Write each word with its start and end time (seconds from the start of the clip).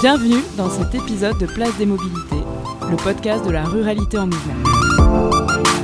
Bienvenue 0.00 0.42
dans 0.58 0.68
cet 0.68 0.94
épisode 0.94 1.38
de 1.38 1.46
Place 1.46 1.76
des 1.78 1.86
Mobilités, 1.86 2.42
le 2.90 2.96
podcast 2.96 3.46
de 3.46 3.50
la 3.50 3.64
ruralité 3.64 4.18
en 4.18 4.26
mouvement. 4.26 5.32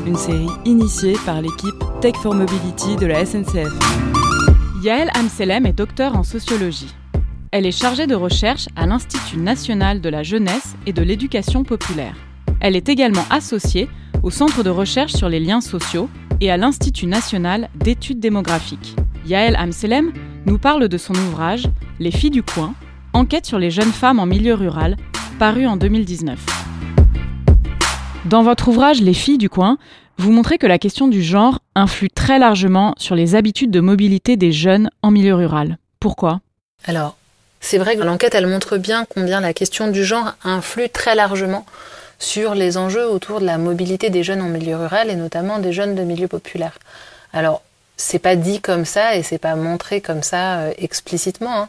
Une 0.07 0.17
série 0.17 0.51
initiée 0.67 1.17
par 1.25 1.41
l'équipe 1.41 1.83
Tech 2.03 2.15
for 2.23 2.35
Mobility 2.35 2.97
de 2.97 3.07
la 3.07 3.25
SNCF. 3.25 3.73
Yael 4.83 5.11
Amselem 5.15 5.65
est 5.65 5.73
docteur 5.73 6.15
en 6.15 6.25
sociologie. 6.25 6.95
Elle 7.53 7.65
est 7.65 7.73
chargée 7.73 8.07
de 8.07 8.15
recherche 8.15 8.69
à 8.77 8.87
l'Institut 8.87 9.39
national 9.39 10.03
de 10.03 10.09
la 10.11 10.23
jeunesse 10.23 10.75
et 10.87 10.93
de 10.93 11.03
l'éducation 11.03 11.65
populaire. 11.65 12.17
Elle 12.61 12.77
est 12.77 12.91
également 12.91 13.25
associée 13.31 13.89
au 14.23 14.31
Centre 14.31 14.63
de 14.63 14.71
recherche 14.71 15.15
sur 15.15 15.31
les 15.31 15.41
liens 15.41 15.63
sociaux 15.63 16.11
et 16.43 16.51
à 16.51 16.59
l'Institut 16.59 17.07
national 17.07 17.71
d'études 17.77 18.21
démographiques. 18.21 18.95
Yael 19.27 19.57
Amselem 19.57 20.13
nous 20.45 20.59
parle 20.59 20.89
de 20.89 20.99
son 20.99 21.15
ouvrage 21.15 21.65
Les 21.99 22.11
filles 22.11 22.31
du 22.31 22.43
coin, 22.43 22.75
enquête 23.13 23.47
sur 23.47 23.59
les 23.59 23.71
jeunes 23.71 23.93
femmes 23.93 24.19
en 24.19 24.27
milieu 24.27 24.55
rural, 24.55 24.97
paru 25.39 25.67
en 25.67 25.77
2019. 25.77 26.39
Dans 28.25 28.43
votre 28.43 28.69
ouvrage 28.69 29.01
Les 29.01 29.15
filles 29.15 29.39
du 29.39 29.49
coin, 29.49 29.79
vous 30.19 30.31
montrez 30.31 30.59
que 30.59 30.67
la 30.67 30.79
question 30.79 31.09
du 31.09 31.23
genre 31.23 31.61
influe 31.75 32.11
très 32.11 32.39
largement 32.39 32.95
sur 32.99 33.15
les 33.15 33.35
habitudes 33.35 33.71
de 33.71 33.81
mobilité 33.81 34.37
des 34.37 34.53
jeunes 34.53 34.91
en 35.03 35.11
milieu 35.11 35.35
rural. 35.35 35.79
Pourquoi? 35.99 36.41
Alors, 36.85 37.17
c'est 37.61 37.79
vrai 37.79 37.97
que 37.97 38.03
l'enquête, 38.03 38.35
elle 38.35 38.47
montre 38.47 38.77
bien 38.77 39.07
combien 39.09 39.41
la 39.41 39.53
question 39.53 39.89
du 39.89 40.05
genre 40.05 40.35
influe 40.45 40.89
très 40.89 41.15
largement 41.15 41.65
sur 42.19 42.55
les 42.55 42.77
enjeux 42.77 43.09
autour 43.09 43.41
de 43.41 43.47
la 43.47 43.59
mobilité 43.59 44.11
des 44.11 44.23
jeunes 44.23 44.43
en 44.43 44.49
milieu 44.49 44.77
rural 44.77 45.11
et 45.11 45.17
notamment 45.17 45.59
des 45.59 45.73
jeunes 45.73 45.95
de 45.95 46.03
milieu 46.03 46.29
populaire. 46.29 46.79
Alors, 47.33 47.63
c'est 48.03 48.19
pas 48.19 48.35
dit 48.35 48.61
comme 48.61 48.85
ça 48.85 49.15
et 49.15 49.23
c'est 49.23 49.39
pas 49.39 49.55
montré 49.55 50.01
comme 50.01 50.25
ça 50.25 50.59
euh, 50.59 50.73
explicitement, 50.77 51.63
hein. 51.63 51.69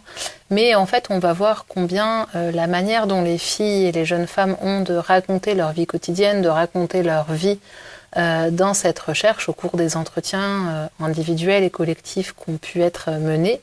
mais 0.49 0.73
en 0.73 0.87
fait, 0.87 1.05
on 1.11 1.19
va 1.19 1.31
voir 1.31 1.65
combien 1.67 2.27
euh, 2.35 2.51
la 2.51 2.65
manière 2.65 3.05
dont 3.05 3.21
les 3.21 3.37
filles 3.37 3.85
et 3.85 3.91
les 3.91 4.03
jeunes 4.03 4.25
femmes 4.25 4.57
ont 4.61 4.81
de 4.81 4.95
raconter 4.95 5.53
leur 5.53 5.73
vie 5.73 5.85
quotidienne, 5.85 6.41
de 6.41 6.49
raconter 6.49 7.03
leur 7.03 7.31
vie 7.31 7.59
euh, 8.17 8.49
dans 8.49 8.73
cette 8.73 8.97
recherche 8.97 9.47
au 9.47 9.53
cours 9.53 9.77
des 9.77 9.95
entretiens 9.95 10.89
individuels 10.99 11.63
et 11.63 11.69
collectifs 11.69 12.33
qui 12.33 12.49
ont 12.49 12.57
pu 12.57 12.81
être 12.81 13.11
menés, 13.11 13.61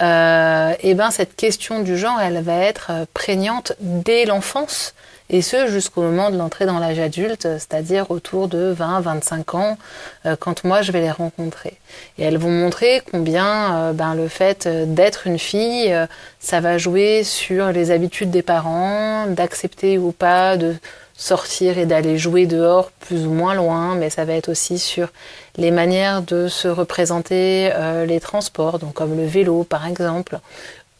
et 0.00 0.94
ben 0.94 1.10
cette 1.12 1.36
question 1.36 1.80
du 1.80 1.96
genre, 1.96 2.20
elle 2.20 2.42
va 2.42 2.56
être 2.56 2.90
prégnante 3.14 3.72
dès 3.80 4.24
l'enfance 4.24 4.94
et 5.32 5.42
ce 5.42 5.68
jusqu'au 5.68 6.02
moment 6.02 6.30
de 6.30 6.36
l'entrée 6.36 6.66
dans 6.66 6.80
l'âge 6.80 6.98
adulte, 6.98 7.42
c'est-à-dire 7.42 8.10
autour 8.10 8.48
de 8.48 8.74
20-25 8.76 9.56
ans, 9.56 9.78
euh, 10.26 10.34
quand 10.38 10.64
moi 10.64 10.82
je 10.82 10.90
vais 10.90 11.00
les 11.00 11.10
rencontrer. 11.10 11.78
Et 12.18 12.24
elles 12.24 12.36
vont 12.36 12.50
montrer 12.50 13.00
combien 13.12 13.76
euh, 13.76 13.92
ben, 13.92 14.14
le 14.14 14.26
fait 14.26 14.66
d'être 14.66 15.28
une 15.28 15.38
fille, 15.38 15.92
euh, 15.92 16.06
ça 16.40 16.60
va 16.60 16.78
jouer 16.78 17.22
sur 17.22 17.70
les 17.70 17.92
habitudes 17.92 18.32
des 18.32 18.42
parents, 18.42 19.26
d'accepter 19.28 19.98
ou 19.98 20.10
pas 20.10 20.56
de 20.56 20.74
sortir 21.14 21.78
et 21.78 21.86
d'aller 21.86 22.18
jouer 22.18 22.46
dehors 22.46 22.90
plus 22.90 23.26
ou 23.26 23.30
moins 23.30 23.54
loin, 23.54 23.94
mais 23.94 24.10
ça 24.10 24.24
va 24.24 24.32
être 24.32 24.48
aussi 24.48 24.78
sur 24.78 25.10
les 25.56 25.70
manières 25.70 26.22
de 26.22 26.48
se 26.48 26.66
représenter 26.66 27.70
les 28.06 28.20
transports, 28.20 28.78
donc 28.78 28.94
comme 28.94 29.14
le 29.14 29.26
vélo 29.26 29.64
par 29.64 29.86
exemple, 29.86 30.40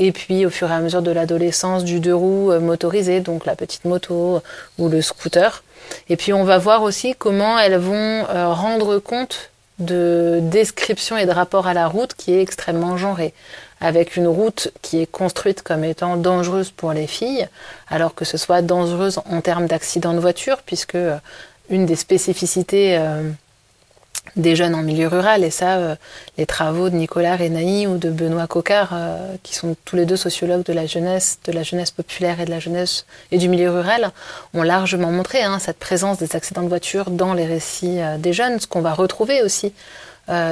et 0.00 0.12
puis 0.12 0.46
au 0.46 0.50
fur 0.50 0.68
et 0.70 0.74
à 0.74 0.80
mesure 0.80 1.02
de 1.02 1.10
l'adolescence, 1.12 1.84
du 1.84 2.00
deux 2.00 2.14
roues 2.14 2.50
euh, 2.50 2.58
motorisé, 2.58 3.20
donc 3.20 3.44
la 3.44 3.54
petite 3.54 3.84
moto 3.84 4.42
ou 4.78 4.88
le 4.88 5.02
scooter. 5.02 5.62
Et 6.08 6.16
puis 6.16 6.32
on 6.32 6.42
va 6.42 6.58
voir 6.58 6.82
aussi 6.82 7.14
comment 7.16 7.58
elles 7.58 7.76
vont 7.76 8.24
euh, 8.28 8.48
rendre 8.48 8.98
compte 8.98 9.50
de 9.78 10.40
description 10.42 11.16
et 11.16 11.26
de 11.26 11.30
rapport 11.30 11.66
à 11.66 11.74
la 11.74 11.86
route 11.86 12.14
qui 12.14 12.32
est 12.32 12.40
extrêmement 12.40 12.96
genré, 12.96 13.34
avec 13.80 14.16
une 14.16 14.26
route 14.26 14.72
qui 14.82 15.00
est 15.00 15.06
construite 15.06 15.62
comme 15.62 15.84
étant 15.84 16.16
dangereuse 16.16 16.70
pour 16.70 16.92
les 16.92 17.06
filles, 17.06 17.48
alors 17.88 18.14
que 18.14 18.24
ce 18.24 18.38
soit 18.38 18.62
dangereuse 18.62 19.20
en 19.30 19.40
termes 19.42 19.66
d'accident 19.66 20.14
de 20.14 20.18
voiture, 20.18 20.58
puisque 20.64 20.94
euh, 20.94 21.16
une 21.68 21.84
des 21.86 21.96
spécificités 21.96 22.98
des 24.36 24.56
jeunes 24.56 24.74
en 24.74 24.82
milieu 24.82 25.08
rural. 25.08 25.44
Et 25.44 25.50
ça, 25.50 25.76
euh, 25.76 25.96
les 26.38 26.46
travaux 26.46 26.88
de 26.88 26.96
Nicolas 26.96 27.36
Renaï 27.36 27.86
ou 27.86 27.98
de 27.98 28.10
Benoît 28.10 28.46
Cocard, 28.46 28.90
euh, 28.92 29.34
qui 29.42 29.54
sont 29.54 29.76
tous 29.84 29.96
les 29.96 30.06
deux 30.06 30.16
sociologues 30.16 30.64
de 30.64 30.72
la 30.72 30.86
jeunesse, 30.86 31.38
de 31.44 31.52
la 31.52 31.62
jeunesse 31.62 31.90
populaire 31.90 32.40
et 32.40 32.44
de 32.44 32.50
la 32.50 32.60
jeunesse 32.60 33.06
et 33.32 33.38
du 33.38 33.48
milieu 33.48 33.70
rural, 33.70 34.12
ont 34.54 34.62
largement 34.62 35.10
montré 35.10 35.42
hein, 35.42 35.58
cette 35.58 35.78
présence 35.78 36.18
des 36.18 36.36
accidents 36.36 36.62
de 36.62 36.68
voiture 36.68 37.10
dans 37.10 37.34
les 37.34 37.46
récits 37.46 38.00
euh, 38.00 38.18
des 38.18 38.32
jeunes, 38.32 38.60
ce 38.60 38.66
qu'on 38.66 38.82
va 38.82 38.94
retrouver 38.94 39.42
aussi 39.42 39.72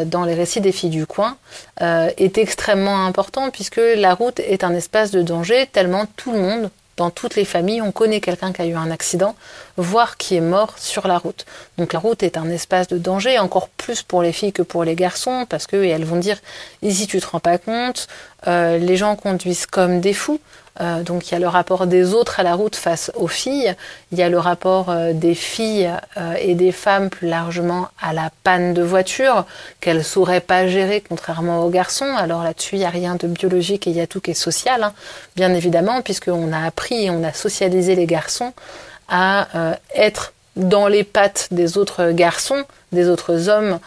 dans 0.07 0.25
les 0.25 0.35
récits 0.35 0.61
des 0.61 0.73
filles 0.73 0.91
du 0.91 1.07
coin, 1.07 1.37
est 1.81 2.37
extrêmement 2.37 3.07
important 3.07 3.51
puisque 3.51 3.81
la 3.95 4.13
route 4.13 4.41
est 4.41 4.65
un 4.65 4.75
espace 4.75 5.13
de 5.13 5.23
danger 5.23 5.69
tellement 5.73 6.07
tout 6.17 6.33
le 6.33 6.41
monde 6.41 6.71
dans 6.99 7.11
toutes 7.11 7.37
les 7.37 7.45
familles, 7.45 7.81
on 7.81 7.93
connaît 7.93 8.21
quelqu'un 8.21 8.53
qui 8.53 8.61
a 8.61 8.67
eu 8.67 8.75
un 8.75 8.91
accident, 8.91 9.37
voire 9.77 10.17
qui 10.17 10.35
est 10.35 10.43
mort 10.43 10.75
sur 10.79 11.07
la 11.07 11.17
route. 11.17 11.47
Donc 11.79 11.93
la 11.93 12.01
route 12.01 12.23
est 12.25 12.37
un 12.37 12.51
espace 12.51 12.89
de 12.89 12.99
danger, 12.99 13.39
encore 13.39 13.69
plus 13.69 14.03
pour 14.03 14.21
les 14.21 14.33
filles 14.33 14.53
que 14.53 14.63
pour 14.63 14.83
les 14.85 14.97
garçons, 14.97 15.47
parce 15.49 15.67
que 15.67 15.77
elles 15.77 16.05
vont 16.05 16.17
dire 16.17 16.39
ici 16.83 17.07
tu 17.07 17.21
te 17.21 17.27
rends 17.27 17.41
pas 17.41 17.57
compte, 17.57 18.09
euh, 18.47 18.79
les 18.79 18.97
gens 18.97 19.17
conduisent 19.17 19.67
comme 19.67 20.01
des 20.01 20.13
fous. 20.13 20.41
Euh, 20.81 21.03
donc 21.03 21.29
il 21.29 21.33
y 21.33 21.37
a 21.37 21.41
le 21.41 21.49
rapport 21.49 21.87
des 21.87 22.15
autres 22.15 22.39
à 22.39 22.43
la 22.43 22.55
route 22.55 22.77
face 22.77 23.11
aux 23.17 23.27
filles, 23.27 23.75
il 24.13 24.19
y 24.19 24.23
a 24.23 24.29
le 24.29 24.39
rapport 24.39 24.91
euh, 24.91 25.13
des 25.13 25.35
filles 25.35 25.91
euh, 26.17 26.35
et 26.41 26.55
des 26.55 26.71
femmes 26.73 27.11
plus 27.11 27.29
largement 27.29 27.89
à 28.01 28.13
la 28.13 28.31
panne 28.45 28.75
de 28.75 28.83
voiture 28.83 29.45
qu'elles 29.81 30.05
sauraient 30.05 30.41
pas 30.41 30.69
gérer 30.69 31.03
contrairement 31.07 31.65
aux 31.65 31.71
garçons. 31.71 32.15
Alors 32.17 32.45
là-dessus 32.45 32.77
il 32.77 32.81
n'y 32.81 32.85
a 32.85 32.91
rien 32.91 33.17
de 33.17 33.27
biologique 33.27 33.87
et 33.87 33.91
il 33.91 33.97
y 33.97 34.01
a 34.01 34.07
tout 34.07 34.21
qui 34.21 34.31
est 34.31 34.35
social, 34.35 34.85
hein, 34.85 34.93
bien 35.35 35.53
évidemment, 35.53 36.01
puisqu'on 36.03 36.53
a 36.53 36.65
appris 36.65 37.07
et 37.07 37.11
on 37.11 37.25
a 37.25 37.33
socialisé 37.33 37.97
les 37.97 38.07
garçons 38.07 38.53
à 39.09 39.49
être 39.95 40.35
dans 40.59 40.87
les 40.87 41.05
pattes 41.05 41.49
des 41.51 41.79
autres 41.79 42.11
garçons, 42.11 42.65
des 42.93 43.09
autres 43.09 43.49
hommes, 43.49 43.79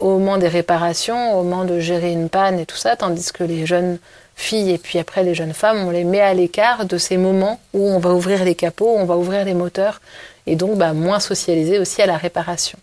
au 0.00 0.18
moment 0.18 0.38
des 0.38 0.48
réparations, 0.48 1.38
au 1.38 1.42
moment 1.42 1.64
de 1.64 1.80
gérer 1.80 2.12
une 2.12 2.28
panne 2.28 2.58
et 2.58 2.66
tout 2.66 2.76
ça, 2.76 2.96
tandis 2.96 3.32
que 3.32 3.44
les 3.44 3.66
jeunes 3.66 3.98
filles 4.36 4.70
et 4.70 4.78
puis 4.78 4.98
après 4.98 5.22
les 5.22 5.34
jeunes 5.34 5.52
femmes, 5.52 5.86
on 5.86 5.90
les 5.90 6.04
met 6.04 6.20
à 6.20 6.34
l'écart 6.34 6.84
de 6.84 6.98
ces 6.98 7.16
moments 7.16 7.60
où 7.74 7.86
on 7.88 7.98
va 7.98 8.10
ouvrir 8.10 8.44
les 8.44 8.54
capots, 8.54 8.94
on 8.96 9.04
va 9.04 9.16
ouvrir 9.16 9.44
les 9.44 9.54
moteurs 9.54 10.00
et 10.46 10.56
donc 10.56 10.76
bah, 10.76 10.92
moins 10.92 11.20
socialisés 11.20 11.78
aussi 11.78 12.02
à 12.02 12.06
la 12.06 12.16
réparation. 12.16 12.78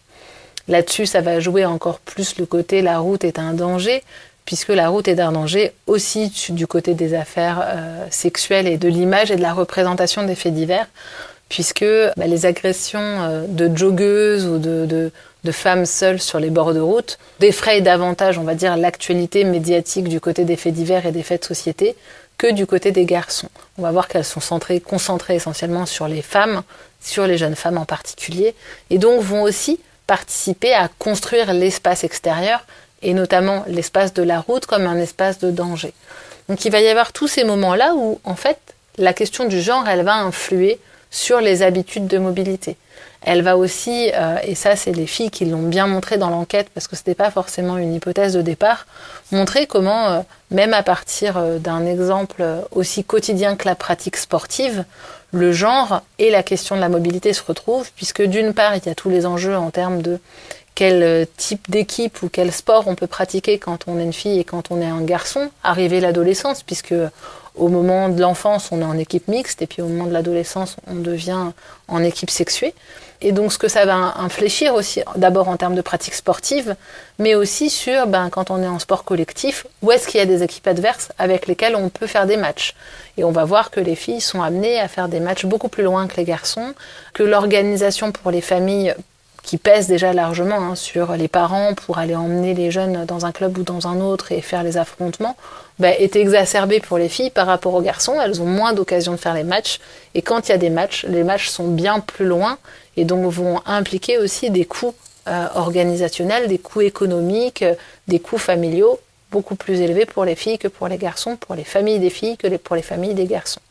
Là-dessus, 0.68 1.06
ça 1.06 1.22
va 1.22 1.40
jouer 1.40 1.66
encore 1.66 2.00
plus 2.00 2.38
le 2.38 2.46
côté 2.46 2.82
la 2.82 3.00
route 3.00 3.24
est 3.24 3.40
un 3.40 3.54
danger, 3.54 4.04
puisque 4.46 4.70
la 4.70 4.90
route 4.90 5.08
est 5.08 5.20
un 5.20 5.32
danger 5.32 5.74
aussi 5.88 6.32
du 6.50 6.68
côté 6.68 6.94
des 6.94 7.14
affaires 7.14 7.62
euh, 7.64 8.06
sexuelles 8.12 8.68
et 8.68 8.78
de 8.78 8.88
l'image 8.88 9.32
et 9.32 9.36
de 9.36 9.42
la 9.42 9.54
représentation 9.54 10.24
des 10.24 10.36
faits 10.36 10.54
divers, 10.54 10.88
puisque 11.50 11.86
bah, 12.16 12.28
les 12.28 12.46
agressions 12.46 13.00
euh, 13.02 13.46
de 13.48 13.76
joggeuses 13.76 14.46
ou 14.46 14.60
de, 14.60 15.12
de 15.44 15.52
femmes 15.52 15.86
seules 15.86 16.22
sur 16.22 16.40
les 16.40 16.50
bords 16.50 16.74
de 16.74 16.80
route 16.80 17.18
défrayent 17.40 17.82
davantage, 17.82 18.38
on 18.38 18.44
va 18.44 18.56
dire, 18.56 18.78
l'actualité 18.78 19.44
médiatique 19.44 20.08
du 20.08 20.22
côté 20.22 20.46
des 20.46 20.56
faits 20.56 20.74
divers 20.74 21.06
et 21.06 21.12
des 21.12 21.24
faits 21.24 21.42
de 21.42 21.48
société 21.48 21.96
que 22.38 22.52
du 22.52 22.66
côté 22.66 22.92
des 22.92 23.06
garçons. 23.06 23.50
On 23.78 23.82
va 23.82 23.92
voir 23.92 24.08
qu'elles 24.08 24.26
sont 24.26 24.40
centrées, 24.40 24.80
concentrées 24.80 25.36
essentiellement 25.36 25.86
sur 25.86 26.08
les 26.08 26.22
femmes, 26.22 26.64
sur 27.02 27.28
les 27.28 27.38
jeunes 27.38 27.56
femmes 27.56 27.78
en 27.78 27.86
particulier, 27.86 28.56
et 28.90 28.98
donc 28.98 29.22
vont 29.22 29.42
aussi 29.42 29.80
participer 30.08 30.74
à 30.74 30.90
construire 31.00 31.54
l'espace 31.54 32.04
extérieur, 32.04 32.66
et 33.02 33.14
notamment 33.14 33.64
l'espace 33.68 34.14
de 34.14 34.24
la 34.24 34.40
route 34.40 34.66
comme 34.66 34.86
un 34.86 34.98
espace 34.98 35.40
de 35.40 35.52
danger. 35.52 35.94
Donc 36.48 36.66
il 36.66 36.72
va 36.72 36.82
y 36.82 36.88
avoir 36.88 37.14
tous 37.14 37.28
ces 37.28 37.44
moments-là 37.44 37.94
où, 37.96 38.20
en 38.24 38.36
fait, 38.36 38.58
la 38.98 39.14
question 39.14 39.46
du 39.46 39.62
genre, 39.62 39.88
elle 39.88 40.04
va 40.04 40.16
influer 40.16 40.80
sur 41.12 41.42
les 41.42 41.64
habitudes 41.64 42.08
de 42.08 42.18
mobilité. 42.18 42.78
Elle 43.22 43.42
va 43.42 43.58
aussi, 43.58 44.12
euh, 44.14 44.38
et 44.44 44.56
ça 44.56 44.76
c'est 44.76 44.94
les 44.94 45.08
filles 45.08 45.30
qui 45.30 45.46
l'ont 45.46 45.64
bien 45.64 45.88
montré 45.88 46.18
dans 46.18 46.30
l'enquête 46.30 46.70
parce 46.74 46.88
que 46.88 46.96
ce 46.96 47.02
n'était 47.02 47.16
pas 47.16 47.32
forcément 47.32 47.78
une 47.78 47.94
hypothèse 47.94 48.34
de 48.34 48.42
départ, 48.42 48.86
montrer 49.32 49.68
comment, 49.68 50.08
euh, 50.08 50.22
même 50.52 50.74
à 50.74 50.84
partir 50.84 51.38
euh, 51.38 51.58
d'un 51.58 51.86
exemple 51.86 52.46
aussi 52.72 53.04
quotidien 53.04 53.58
que 53.58 53.68
la 53.68 53.76
pratique 53.76 54.16
sportive, 54.16 54.86
le 55.32 55.52
genre 55.52 56.02
et 56.18 56.32
la 56.32 56.44
question 56.44 56.76
de 56.78 56.82
la 56.82 56.90
mobilité 56.90 57.34
se 57.34 57.44
retrouvent, 57.44 57.92
puisque 57.96 58.22
d'une 58.22 58.54
part 58.54 58.76
il 58.76 58.86
y 58.86 58.90
a 58.90 58.96
tous 58.96 59.10
les 59.10 59.26
enjeux 59.26 59.58
en 59.58 59.70
termes 59.70 60.02
de 60.02 60.20
quel 60.76 61.28
type 61.36 61.70
d'équipe 61.70 62.24
ou 62.24 62.30
quel 62.30 62.54
sport 62.54 62.88
on 62.88 62.96
peut 62.96 63.06
pratiquer 63.06 63.60
quand 63.60 63.80
on 63.88 64.00
est 64.00 64.04
une 64.04 64.14
fille 64.14 64.40
et 64.40 64.46
quand 64.46 64.72
on 64.72 64.80
est 64.80 64.86
un 64.86 65.02
garçon, 65.02 65.50
arriver 65.62 66.00
l'adolescence, 66.00 66.64
puisque 66.64 66.94
au 67.60 67.68
moment 67.68 68.10
de 68.10 68.20
l'enfance, 68.20 68.70
on 68.72 68.82
est 68.82 68.86
en 68.86 68.98
équipe 68.98 69.28
mixte, 69.28 69.62
et 69.62 69.68
puis 69.68 69.82
au 69.82 69.88
moment 69.88 70.06
de 70.06 70.14
l'adolescence, 70.14 70.78
on 70.88 70.96
devient 70.96 71.52
en 71.88 72.04
équipe 72.04 72.30
sexuée. 72.30 72.74
Et 73.22 73.34
donc, 73.34 73.52
ce 73.52 73.58
que 73.58 73.68
ça 73.68 73.86
va 73.86 74.14
infléchir 74.18 74.74
aussi, 74.74 75.02
d'abord 75.18 75.50
en 75.50 75.58
termes 75.58 75.76
de 75.76 75.82
pratique 75.82 76.14
sportive, 76.14 76.76
mais 77.18 77.36
aussi 77.36 77.70
sur, 77.70 78.08
ben, 78.08 78.30
quand 78.30 78.50
on 78.50 78.64
est 78.64 78.68
en 78.68 78.80
sport 78.80 79.04
collectif, 79.04 79.68
où 79.82 79.92
est-ce 79.92 80.08
qu'il 80.08 80.20
y 80.20 80.24
a 80.24 80.26
des 80.26 80.42
équipes 80.42 80.68
adverses 80.68 81.10
avec 81.18 81.46
lesquelles 81.48 81.76
on 81.76 81.90
peut 81.90 82.08
faire 82.08 82.26
des 82.26 82.38
matchs? 82.38 82.76
Et 83.18 83.26
on 83.26 83.32
va 83.32 83.44
voir 83.44 83.72
que 83.72 83.82
les 83.82 83.96
filles 83.96 84.22
sont 84.22 84.42
amenées 84.42 84.80
à 84.80 84.88
faire 84.88 85.10
des 85.10 85.20
matchs 85.20 85.46
beaucoup 85.46 85.68
plus 85.68 85.84
loin 85.84 86.08
que 86.08 86.16
les 86.16 86.24
garçons, 86.24 86.74
que 87.14 87.24
l'organisation 87.24 88.14
pour 88.14 88.32
les 88.32 88.42
familles 88.42 88.96
qui 89.50 89.58
pèse 89.58 89.88
déjà 89.88 90.14
largement 90.14 90.58
hein, 90.58 90.76
sur 90.76 91.14
les 91.14 91.28
parents 91.28 91.74
pour 91.74 91.98
aller 91.98 92.16
emmener 92.16 92.54
les 92.54 92.70
jeunes 92.70 93.06
dans 93.06 93.26
un 93.26 93.32
club 93.32 93.58
ou 93.58 93.64
dans 93.64 93.88
un 93.88 94.00
autre 94.00 94.32
et 94.32 94.42
faire 94.42 94.62
les 94.62 94.78
affrontements, 94.78 95.36
bah, 95.80 95.90
est 95.90 96.16
exacerbée 96.16 96.80
pour 96.80 97.00
les 97.00 97.10
filles 97.10 97.32
par 97.32 97.48
rapport 97.48 97.74
aux 97.74 97.82
garçons. 97.82 98.22
Elles 98.22 98.44
ont 98.44 98.46
moins 98.46 98.74
d'occasion 98.74 99.14
de 99.14 99.18
faire 99.18 99.34
les 99.34 99.44
matchs. 99.44 99.80
Et 100.14 100.22
quand 100.22 100.48
il 100.48 100.52
y 100.52 100.54
a 100.54 100.60
des 100.60 100.70
matchs, 100.70 101.04
les 101.10 101.24
matchs 101.24 101.50
sont 101.50 101.68
bien 101.68 102.00
plus 102.00 102.28
loin 102.28 102.60
et 102.96 103.06
donc 103.06 103.26
vont 103.26 103.60
impliquer 103.66 104.20
aussi 104.20 104.52
des 104.52 104.66
coûts 104.66 104.94
euh, 105.28 105.48
organisationnels, 105.56 106.48
des 106.48 106.60
coûts 106.60 106.82
économiques, 106.82 107.66
des 108.08 108.20
coûts 108.20 108.38
familiaux 108.38 109.00
beaucoup 109.32 109.56
plus 109.56 109.82
élevés 109.82 110.06
pour 110.06 110.26
les 110.26 110.36
filles 110.36 110.60
que 110.60 110.68
pour 110.68 110.88
les 110.88 110.98
garçons, 110.98 111.38
pour 111.38 111.56
les 111.56 111.64
familles 111.64 111.98
des 111.98 112.12
filles 112.12 112.38
que 112.38 112.56
pour 112.58 112.76
les 112.76 112.84
familles 112.84 113.16
des 113.16 113.26
garçons. 113.26 113.62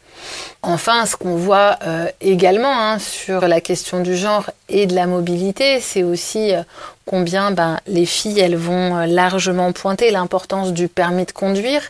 Enfin, 0.63 1.07
ce 1.07 1.17
qu'on 1.17 1.37
voit 1.37 1.79
euh, 1.85 2.07
également 2.21 2.73
hein, 2.73 2.99
sur 2.99 3.47
la 3.47 3.61
question 3.61 4.01
du 4.01 4.17
genre 4.17 4.51
et 4.69 4.87
de 4.87 4.95
la 4.95 5.07
mobilité, 5.07 5.81
c'est 5.81 6.03
aussi 6.03 6.53
euh, 6.53 6.63
combien 7.07 7.53
ben, 7.53 7.79
les 7.87 8.07
filles 8.07 8.41
elles 8.41 8.57
vont 8.57 8.97
euh, 8.97 9.07
largement 9.07 9.73
pointer 9.73 10.11
l'importance 10.11 10.73
du 10.73 10.89
permis 10.89 11.27
de 11.27 11.33
conduire, 11.33 11.83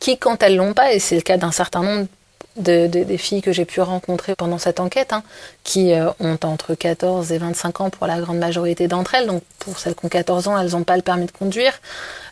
qui 0.00 0.16
quand 0.18 0.42
elles 0.42 0.56
l'ont 0.56 0.72
pas, 0.72 0.94
et 0.94 0.98
c'est 0.98 1.16
le 1.16 1.20
cas 1.20 1.36
d'un 1.36 1.52
certain 1.52 1.82
nombre 1.82 2.06
de, 2.56 2.86
des 2.86 3.18
filles 3.18 3.42
que 3.42 3.52
j'ai 3.52 3.64
pu 3.64 3.80
rencontrer 3.80 4.34
pendant 4.36 4.58
cette 4.58 4.78
enquête, 4.78 5.12
hein, 5.12 5.22
qui 5.64 5.92
ont 6.20 6.38
entre 6.44 6.74
14 6.74 7.32
et 7.32 7.38
25 7.38 7.80
ans 7.80 7.90
pour 7.90 8.06
la 8.06 8.20
grande 8.20 8.38
majorité 8.38 8.86
d'entre 8.86 9.14
elles. 9.14 9.26
Donc 9.26 9.42
pour 9.58 9.78
celles 9.78 9.94
qui 9.94 10.04
ont 10.06 10.08
14 10.08 10.48
ans, 10.48 10.58
elles 10.58 10.70
n'ont 10.70 10.84
pas 10.84 10.96
le 10.96 11.02
permis 11.02 11.26
de 11.26 11.32
conduire 11.32 11.80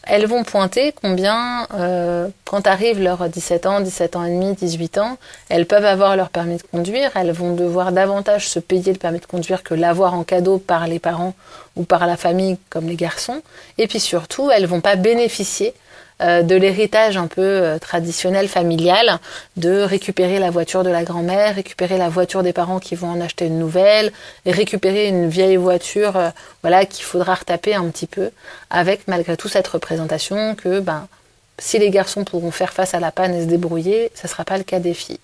elles 0.04 0.26
vont 0.26 0.42
pointer 0.42 0.92
combien, 1.00 1.66
euh, 1.74 2.28
quand 2.44 2.66
arrivent 2.66 3.00
leurs 3.00 3.28
17 3.28 3.66
ans, 3.66 3.80
17 3.80 4.16
ans 4.16 4.24
et 4.24 4.30
demi, 4.30 4.54
18 4.54 4.98
ans, 4.98 5.16
elles 5.48 5.66
peuvent 5.66 5.84
avoir 5.84 6.16
leur 6.16 6.30
permis 6.30 6.56
de 6.56 6.62
conduire, 6.62 7.10
elles 7.14 7.30
vont 7.30 7.54
devoir 7.54 7.92
davantage 7.92 8.48
se 8.48 8.58
payer 8.58 8.92
le 8.92 8.98
permis 8.98 9.20
de 9.20 9.26
conduire 9.26 9.62
que 9.62 9.74
l'avoir 9.74 10.14
en 10.14 10.24
cadeau 10.24 10.58
par 10.58 10.86
les 10.86 10.98
parents 10.98 11.34
ou 11.76 11.84
par 11.84 12.06
la 12.06 12.16
famille 12.16 12.58
comme 12.68 12.88
les 12.88 12.96
garçons. 12.96 13.42
Et 13.78 13.86
puis 13.86 14.00
surtout, 14.00 14.50
elles 14.50 14.66
vont 14.66 14.80
pas 14.80 14.96
bénéficier 14.96 15.68
euh, 15.68 15.72
de 16.20 16.54
l'héritage 16.54 17.16
un 17.16 17.26
peu 17.26 17.42
euh, 17.42 17.78
traditionnel 17.78 18.48
familial, 18.48 19.18
de 19.56 19.80
récupérer 19.82 20.38
la 20.38 20.50
voiture 20.50 20.84
de 20.84 20.90
la 20.90 21.02
grand-mère, 21.02 21.54
récupérer 21.54 21.98
la 21.98 22.08
voiture 22.08 22.42
des 22.42 22.52
parents 22.52 22.78
qui 22.78 22.94
vont 22.94 23.10
en 23.10 23.20
acheter 23.20 23.46
une 23.46 23.58
nouvelle, 23.58 24.12
et 24.46 24.52
récupérer 24.52 25.08
une 25.08 25.28
vieille 25.28 25.56
voiture, 25.56 26.16
euh, 26.16 26.30
voilà, 26.62 26.84
qu'il 26.86 27.04
faudra 27.04 27.34
retaper 27.34 27.74
un 27.74 27.88
petit 27.88 28.06
peu, 28.06 28.30
avec 28.70 29.08
malgré 29.08 29.36
tout 29.36 29.48
cette 29.48 29.66
représentation 29.68 30.54
que, 30.54 30.80
ben, 30.80 31.08
si 31.58 31.78
les 31.78 31.90
garçons 31.90 32.24
pourront 32.24 32.50
faire 32.50 32.72
face 32.72 32.94
à 32.94 33.00
la 33.00 33.10
panne 33.10 33.34
et 33.34 33.42
se 33.42 33.46
débrouiller, 33.46 34.10
ce 34.14 34.26
ne 34.26 34.30
sera 34.30 34.44
pas 34.44 34.58
le 34.58 34.64
cas 34.64 34.78
des 34.78 34.94
filles. 34.94 35.20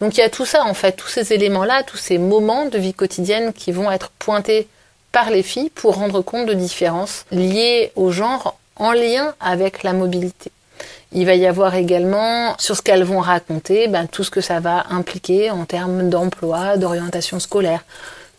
Donc 0.00 0.16
il 0.16 0.20
y 0.20 0.24
a 0.24 0.28
tout 0.30 0.46
ça 0.46 0.64
en 0.64 0.74
fait, 0.74 0.92
tous 0.92 1.08
ces 1.08 1.32
éléments-là, 1.32 1.82
tous 1.82 1.96
ces 1.96 2.18
moments 2.18 2.66
de 2.66 2.78
vie 2.78 2.94
quotidienne 2.94 3.52
qui 3.52 3.72
vont 3.72 3.90
être 3.90 4.10
pointés 4.18 4.68
par 5.12 5.30
les 5.30 5.42
filles 5.42 5.70
pour 5.70 5.96
rendre 5.96 6.22
compte 6.22 6.46
de 6.46 6.54
différences 6.54 7.24
liées 7.30 7.92
au 7.96 8.10
genre 8.10 8.56
en 8.82 8.92
lien 8.92 9.34
avec 9.40 9.84
la 9.84 9.92
mobilité. 9.92 10.50
Il 11.12 11.24
va 11.26 11.34
y 11.34 11.46
avoir 11.46 11.76
également, 11.76 12.54
sur 12.58 12.76
ce 12.76 12.82
qu'elles 12.82 13.04
vont 13.04 13.20
raconter, 13.20 13.86
ben, 13.86 14.06
tout 14.06 14.24
ce 14.24 14.30
que 14.30 14.40
ça 14.40 14.58
va 14.58 14.86
impliquer 14.90 15.50
en 15.52 15.64
termes 15.66 16.08
d'emploi, 16.10 16.76
d'orientation 16.78 17.38
scolaire, 17.38 17.84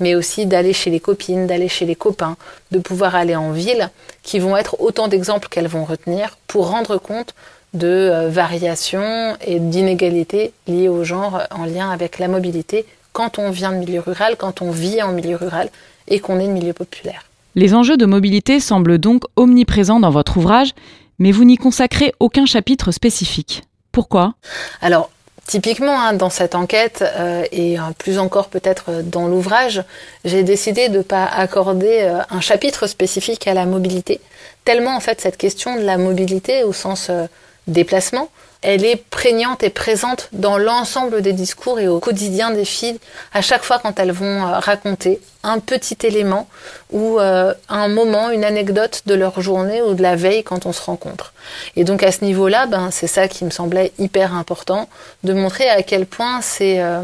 mais 0.01 0.15
aussi 0.15 0.45
d'aller 0.45 0.73
chez 0.73 0.89
les 0.89 0.99
copines, 0.99 1.47
d'aller 1.47 1.69
chez 1.69 1.85
les 1.85 1.95
copains, 1.95 2.35
de 2.71 2.79
pouvoir 2.79 3.15
aller 3.15 3.37
en 3.37 3.51
ville, 3.51 3.89
qui 4.21 4.39
vont 4.39 4.57
être 4.57 4.75
autant 4.81 5.07
d'exemples 5.07 5.47
qu'elles 5.47 5.67
vont 5.67 5.85
retenir 5.85 6.37
pour 6.47 6.69
rendre 6.69 6.97
compte 6.97 7.33
de 7.73 7.87
euh, 7.87 8.29
variations 8.29 9.37
et 9.45 9.59
d'inégalités 9.59 10.51
liées 10.67 10.89
au 10.89 11.05
genre 11.05 11.41
en 11.51 11.65
lien 11.65 11.89
avec 11.89 12.19
la 12.19 12.27
mobilité 12.27 12.85
quand 13.13 13.39
on 13.39 13.49
vient 13.49 13.71
de 13.71 13.77
milieu 13.77 14.01
rural, 14.01 14.35
quand 14.37 14.61
on 14.61 14.71
vit 14.71 15.01
en 15.01 15.13
milieu 15.13 15.37
rural 15.37 15.69
et 16.09 16.19
qu'on 16.19 16.39
est 16.39 16.47
de 16.47 16.51
milieu 16.51 16.73
populaire. 16.73 17.23
Les 17.55 17.73
enjeux 17.73 17.97
de 17.97 18.05
mobilité 18.05 18.59
semblent 18.59 18.97
donc 18.97 19.23
omniprésents 19.35 19.99
dans 19.99 20.09
votre 20.09 20.37
ouvrage, 20.37 20.73
mais 21.19 21.31
vous 21.31 21.43
n'y 21.43 21.57
consacrez 21.57 22.13
aucun 22.19 22.45
chapitre 22.45 22.91
spécifique. 22.91 23.63
Pourquoi? 23.91 24.33
Alors, 24.81 25.09
Typiquement, 25.45 25.99
hein, 25.99 26.13
dans 26.13 26.29
cette 26.29 26.55
enquête, 26.55 27.03
euh, 27.17 27.43
et 27.51 27.75
plus 27.97 28.17
encore 28.17 28.47
peut-être 28.47 29.01
dans 29.03 29.27
l'ouvrage, 29.27 29.83
j'ai 30.23 30.41
décidé 30.41 30.87
de 30.87 30.99
ne 30.99 31.03
pas 31.03 31.25
accorder 31.25 31.99
euh, 32.03 32.19
un 32.29 32.39
chapitre 32.39 32.87
spécifique 32.87 33.45
à 33.45 33.53
la 33.53 33.65
mobilité, 33.65 34.21
tellement 34.63 34.95
en 34.95 35.01
fait 35.01 35.19
cette 35.19 35.35
question 35.35 35.75
de 35.75 35.81
la 35.81 35.97
mobilité 35.97 36.63
au 36.63 36.71
sens 36.71 37.07
euh, 37.09 37.25
déplacement 37.67 38.29
elle 38.63 38.85
est 38.85 38.95
prégnante 38.95 39.61
et 39.61 39.69
présente 39.69 40.29
dans 40.31 40.57
l'ensemble 40.57 41.21
des 41.21 41.33
discours 41.33 41.79
et 41.79 41.87
au 41.87 41.99
quotidien 41.99 42.51
des 42.51 42.65
filles, 42.65 42.99
à 43.33 43.41
chaque 43.41 43.63
fois 43.63 43.79
quand 43.79 43.99
elles 43.99 44.11
vont 44.11 44.47
euh, 44.47 44.59
raconter 44.59 45.19
un 45.43 45.59
petit 45.59 45.97
élément 46.03 46.47
ou 46.91 47.19
euh, 47.19 47.53
un 47.67 47.89
moment, 47.89 48.29
une 48.29 48.45
anecdote 48.45 49.03
de 49.05 49.13
leur 49.13 49.41
journée 49.41 49.81
ou 49.81 49.93
de 49.93 50.01
la 50.01 50.15
veille 50.15 50.43
quand 50.43 50.65
on 50.65 50.71
se 50.71 50.81
rencontre. 50.81 51.33
Et 51.75 51.83
donc 51.83 52.01
à 52.01 52.11
ce 52.11 52.23
niveau-là, 52.23 52.65
ben, 52.65 52.89
c'est 52.91 53.07
ça 53.07 53.27
qui 53.27 53.43
me 53.43 53.49
semblait 53.49 53.91
hyper 53.99 54.33
important, 54.33 54.87
de 55.23 55.33
montrer 55.33 55.69
à 55.69 55.83
quel 55.83 56.05
point 56.05 56.41
c'est 56.41 56.81
euh, 56.81 57.01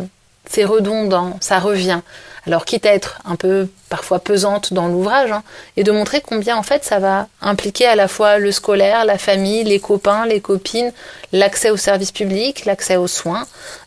redondant, 0.58 1.38
ça 1.42 1.60
revient 1.60 2.02
alors 2.50 2.66
quitte 2.66 2.86
à 2.86 2.94
être 2.94 3.20
un 3.26 3.36
peu 3.36 3.68
parfois 3.90 4.20
pesante 4.20 4.74
dans 4.74 4.88
l'ouvrage, 4.88 5.32
hein, 5.32 5.44
et 5.78 5.84
de 5.84 5.92
montrer 5.92 6.22
combien 6.22 6.58
en 6.58 6.64
fait 6.64 6.84
ça 6.84 7.00
va 7.00 7.28
impliquer 7.42 7.86
à 7.86 7.96
la 7.96 8.08
fois 8.08 8.38
le 8.38 8.52
scolaire, 8.52 9.06
la 9.06 9.18
famille, 9.18 9.64
les 9.64 9.80
copains, 9.80 10.26
les 10.26 10.42
copines, 10.42 10.92
l'accès 11.32 11.70
aux 11.70 11.78
services 11.78 12.12
publics, 12.12 12.66
l'accès 12.66 12.98
aux 12.98 13.08
soins, 13.08 13.46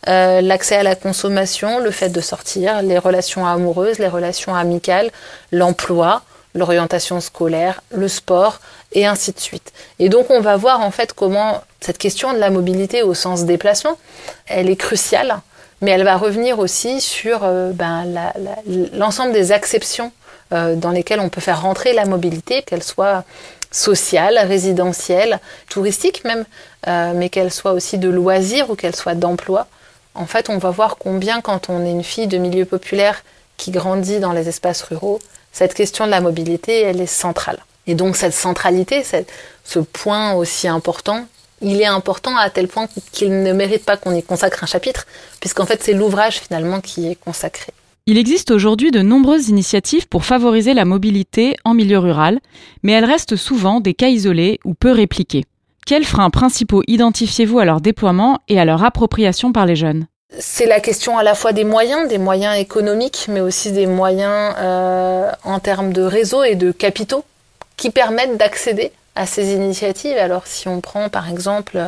euh, 0.08 0.40
l'accès 0.40 0.76
à 0.76 0.82
la 0.82 0.94
consommation, 0.94 1.78
le 1.78 1.90
fait 1.90 2.10
de 2.10 2.20
sortir, 2.20 2.82
les 2.82 2.98
relations 2.98 3.46
amoureuses, 3.46 3.98
les 3.98 4.08
relations 4.08 4.54
amicales, 4.54 5.10
l'emploi, 5.50 6.22
l'orientation 6.54 7.20
scolaire, 7.20 7.82
le 7.90 8.08
sport, 8.08 8.60
et 8.92 9.06
ainsi 9.06 9.32
de 9.32 9.40
suite. 9.40 9.72
Et 9.98 10.08
donc 10.08 10.26
on 10.30 10.40
va 10.40 10.56
voir 10.56 10.80
en 10.80 10.90
fait 10.90 11.14
comment 11.14 11.62
cette 11.80 11.98
question 11.98 12.32
de 12.32 12.38
la 12.38 12.50
mobilité 12.50 13.02
au 13.02 13.14
sens 13.14 13.44
déplacement, 13.44 13.98
elle 14.46 14.68
est 14.68 14.76
cruciale 14.76 15.40
mais 15.82 15.90
elle 15.90 16.04
va 16.04 16.16
revenir 16.16 16.60
aussi 16.60 17.00
sur 17.00 17.40
euh, 17.42 17.72
ben, 17.72 18.06
l'ensemble 18.94 19.32
des 19.32 19.52
acceptions 19.52 20.12
euh, 20.52 20.76
dans 20.76 20.90
lesquelles 20.90 21.20
on 21.20 21.28
peut 21.28 21.40
faire 21.40 21.60
rentrer 21.60 21.92
la 21.92 22.06
mobilité, 22.06 22.62
qu'elle 22.62 22.84
soit 22.84 23.24
sociale, 23.72 24.38
résidentielle, 24.38 25.40
touristique 25.68 26.24
même, 26.24 26.44
euh, 26.86 27.12
mais 27.14 27.28
qu'elle 27.28 27.52
soit 27.52 27.72
aussi 27.72 27.98
de 27.98 28.08
loisirs 28.08 28.70
ou 28.70 28.76
qu'elle 28.76 28.94
soit 28.94 29.14
d'emploi. 29.14 29.66
En 30.14 30.26
fait, 30.26 30.50
on 30.50 30.58
va 30.58 30.70
voir 30.70 30.98
combien 30.98 31.40
quand 31.40 31.68
on 31.68 31.84
est 31.84 31.90
une 31.90 32.04
fille 32.04 32.28
de 32.28 32.38
milieu 32.38 32.64
populaire 32.64 33.24
qui 33.56 33.70
grandit 33.72 34.20
dans 34.20 34.32
les 34.32 34.48
espaces 34.48 34.82
ruraux, 34.82 35.18
cette 35.52 35.74
question 35.74 36.06
de 36.06 36.10
la 36.10 36.20
mobilité, 36.20 36.82
elle 36.82 37.00
est 37.00 37.06
centrale. 37.06 37.58
Et 37.86 37.94
donc 37.94 38.16
cette 38.16 38.34
centralité, 38.34 39.04
ce 39.64 39.78
point 39.80 40.34
aussi 40.34 40.68
important, 40.68 41.26
il 41.62 41.80
est 41.80 41.86
important 41.86 42.36
à 42.36 42.50
tel 42.50 42.68
point 42.68 42.88
qu'il 43.12 43.42
ne 43.42 43.52
mérite 43.52 43.84
pas 43.84 43.96
qu'on 43.96 44.14
y 44.14 44.22
consacre 44.22 44.64
un 44.64 44.66
chapitre, 44.66 45.06
puisqu'en 45.40 45.66
fait 45.66 45.82
c'est 45.82 45.94
l'ouvrage 45.94 46.40
finalement 46.40 46.80
qui 46.80 47.08
est 47.08 47.14
consacré. 47.14 47.72
Il 48.06 48.18
existe 48.18 48.50
aujourd'hui 48.50 48.90
de 48.90 49.00
nombreuses 49.00 49.48
initiatives 49.48 50.08
pour 50.08 50.24
favoriser 50.24 50.74
la 50.74 50.84
mobilité 50.84 51.56
en 51.64 51.72
milieu 51.72 51.98
rural, 51.98 52.40
mais 52.82 52.92
elles 52.92 53.04
restent 53.04 53.36
souvent 53.36 53.78
des 53.78 53.94
cas 53.94 54.08
isolés 54.08 54.58
ou 54.64 54.74
peu 54.74 54.90
répliqués. 54.90 55.44
Quels 55.86 56.04
freins 56.04 56.30
principaux 56.30 56.82
identifiez-vous 56.88 57.60
à 57.60 57.64
leur 57.64 57.80
déploiement 57.80 58.40
et 58.48 58.58
à 58.58 58.64
leur 58.64 58.82
appropriation 58.82 59.52
par 59.52 59.66
les 59.66 59.76
jeunes? 59.76 60.06
C'est 60.38 60.66
la 60.66 60.80
question 60.80 61.18
à 61.18 61.22
la 61.22 61.34
fois 61.34 61.52
des 61.52 61.64
moyens, 61.64 62.08
des 62.08 62.18
moyens 62.18 62.56
économiques, 62.58 63.26
mais 63.28 63.40
aussi 63.40 63.70
des 63.70 63.86
moyens 63.86 64.54
euh, 64.58 65.30
en 65.44 65.60
termes 65.60 65.92
de 65.92 66.02
réseau 66.02 66.42
et 66.42 66.54
de 66.54 66.72
capitaux 66.72 67.24
qui 67.76 67.90
permettent 67.90 68.36
d'accéder 68.36 68.92
à 69.14 69.26
ces 69.26 69.52
initiatives. 69.52 70.16
Alors 70.16 70.46
si 70.46 70.68
on 70.68 70.80
prend 70.80 71.08
par 71.08 71.28
exemple 71.28 71.78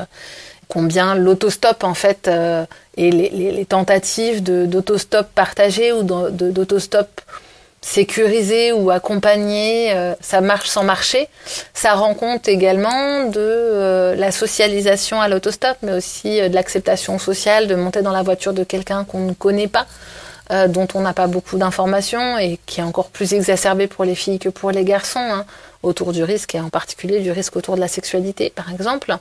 combien 0.69 1.15
l'autostop 1.15 1.85
en 1.85 1.95
fait 1.95 2.29
euh, 2.29 2.65
et 2.97 3.11
les, 3.11 3.65
tentatives 3.67 4.43
d'autostop 4.43 5.27
partagé 5.35 5.93
ou 5.93 6.03
d'autostop 6.03 7.09
sécurisé 7.81 8.73
ou 8.73 8.91
accompagné, 8.91 9.93
euh, 9.93 10.15
ça 10.21 10.41
marche 10.41 10.69
sans 10.69 10.85
marcher. 10.85 11.29
Ça 11.75 11.95
rend 11.95 12.15
compte 12.15 12.49
également 12.49 13.27
de 13.27 13.41
euh, 13.41 14.15
la 14.15 14.33
socialisation 14.33 15.21
à 15.21 15.29
l'autostop, 15.29 15.77
mais 15.83 15.93
aussi 15.93 16.41
de 16.41 16.55
l'acceptation 16.55 17.19
sociale, 17.19 17.67
de 17.67 17.75
monter 17.75 18.01
dans 18.01 18.13
la 18.13 18.23
voiture 18.23 18.55
de 18.55 18.65
quelqu'un 18.65 19.05
qu'on 19.05 19.21
ne 19.21 19.33
connaît 19.35 19.69
pas. 19.69 19.87
Dont 20.51 20.87
on 20.95 21.01
n'a 21.01 21.15
pas 21.15 21.27
beaucoup 21.27 21.57
d'informations 21.57 22.39
et 22.39 22.59
qui 22.67 22.81
est 22.81 22.85
encore 22.85 23.09
plus 23.09 23.33
exacerbé 23.33 23.87
pour 23.87 24.05
les 24.05 24.15
filles 24.15 24.39
que 24.39 24.51
pour 24.51 24.71
les 24.71 24.85
garçons. 24.85 25.19
Hein 25.19 25.47
autour 25.85 26.13
du 26.13 26.25
risque 26.25 26.55
et 26.55 26.61
en 26.61 26.71
particulier 26.71 27.21
du 27.21 27.31
risque 27.31 27.57
autour 27.57 27.77
de 27.77 27.81
la 27.81 27.89
sexualité 27.89 28.51
par 28.51 28.71
exemple. 28.71 29.17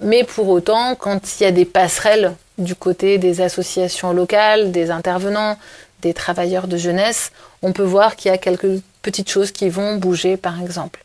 Mais 0.00 0.24
pour 0.24 0.48
autant, 0.48 0.94
quand 0.94 1.20
il 1.40 1.44
y 1.44 1.46
a 1.46 1.52
des 1.52 1.64
passerelles 1.64 2.34
du 2.58 2.74
côté 2.74 3.18
des 3.18 3.40
associations 3.40 4.12
locales, 4.12 4.72
des 4.72 4.90
intervenants, 4.90 5.56
des 6.02 6.14
travailleurs 6.14 6.68
de 6.68 6.76
jeunesse, 6.76 7.32
on 7.62 7.72
peut 7.72 7.82
voir 7.82 8.16
qu'il 8.16 8.30
y 8.30 8.34
a 8.34 8.38
quelques 8.38 8.80
petites 9.02 9.30
choses 9.30 9.52
qui 9.52 9.68
vont 9.68 9.96
bouger 9.96 10.36
par 10.36 10.60
exemple. 10.60 11.04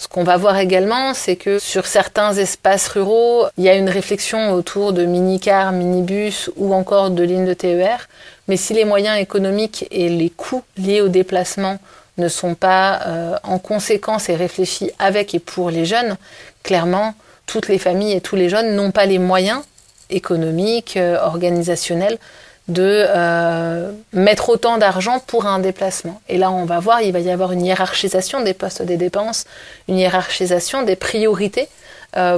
Ce 0.00 0.06
qu'on 0.06 0.22
va 0.22 0.36
voir 0.36 0.56
également, 0.58 1.12
c'est 1.12 1.34
que 1.34 1.58
sur 1.58 1.86
certains 1.86 2.32
espaces 2.34 2.86
ruraux, 2.86 3.46
il 3.58 3.64
y 3.64 3.68
a 3.68 3.74
une 3.74 3.88
réflexion 3.88 4.52
autour 4.52 4.92
de 4.92 5.04
mini-cars, 5.04 5.72
minibus 5.72 6.52
ou 6.56 6.72
encore 6.72 7.10
de 7.10 7.24
lignes 7.24 7.46
de 7.46 7.52
TER. 7.52 8.08
Mais 8.46 8.56
si 8.56 8.74
les 8.74 8.84
moyens 8.84 9.18
économiques 9.18 9.88
et 9.90 10.08
les 10.08 10.30
coûts 10.30 10.62
liés 10.76 11.00
au 11.00 11.08
déplacement 11.08 11.78
ne 12.16 12.28
sont 12.28 12.54
pas 12.54 13.00
euh, 13.06 13.36
en 13.42 13.58
conséquence 13.58 14.28
et 14.28 14.36
réfléchis 14.36 14.92
avec 15.00 15.34
et 15.34 15.40
pour 15.40 15.68
les 15.68 15.84
jeunes, 15.84 16.16
clairement, 16.62 17.14
toutes 17.46 17.66
les 17.66 17.78
familles 17.78 18.12
et 18.12 18.20
tous 18.20 18.36
les 18.36 18.48
jeunes 18.48 18.76
n'ont 18.76 18.92
pas 18.92 19.04
les 19.04 19.18
moyens 19.18 19.62
économiques, 20.10 20.96
euh, 20.96 21.18
organisationnels 21.20 22.18
de 22.68 23.06
euh, 23.08 23.90
mettre 24.12 24.50
autant 24.50 24.78
d'argent 24.78 25.20
pour 25.26 25.46
un 25.46 25.58
déplacement. 25.58 26.20
Et 26.28 26.38
là, 26.38 26.50
on 26.50 26.64
va 26.64 26.78
voir, 26.80 27.02
il 27.02 27.12
va 27.12 27.20
y 27.20 27.30
avoir 27.30 27.52
une 27.52 27.64
hiérarchisation 27.64 28.42
des 28.42 28.54
postes 28.54 28.82
des 28.82 28.96
dépenses, 28.96 29.44
une 29.88 29.98
hiérarchisation 29.98 30.82
des 30.82 30.96
priorités 30.96 31.68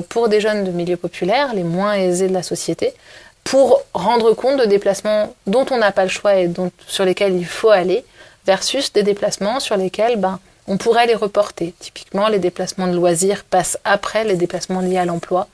pour 0.08 0.28
des 0.28 0.40
jeunes 0.40 0.64
de 0.64 0.72
milieux 0.72 0.96
populaires, 0.96 1.54
les 1.54 1.62
moins 1.62 1.94
aisés 1.94 2.26
de 2.26 2.34
la 2.34 2.42
société, 2.42 2.92
pour 3.44 3.82
rendre 3.94 4.34
compte 4.34 4.60
de 4.60 4.66
déplacements 4.66 5.34
dont 5.46 5.64
on 5.70 5.78
n'a 5.78 5.92
pas 5.92 6.02
le 6.02 6.10
choix 6.10 6.34
et 6.36 6.48
dont, 6.48 6.70
sur 6.86 7.04
lesquels 7.04 7.36
il 7.36 7.46
faut 7.46 7.70
aller, 7.70 8.04
versus 8.46 8.92
des 8.92 9.02
déplacements 9.02 9.60
sur 9.60 9.76
lesquels 9.76 10.16
ben, 10.16 10.38
on 10.66 10.76
pourrait 10.76 11.06
les 11.06 11.14
reporter. 11.14 11.74
Typiquement, 11.78 12.28
les 12.28 12.38
déplacements 12.38 12.86
de 12.86 12.94
loisirs 12.94 13.44
passent 13.44 13.78
après 13.84 14.24
les 14.24 14.36
déplacements 14.36 14.80
liés 14.80 14.98
à 14.98 15.04
l'emploi, 15.04 15.48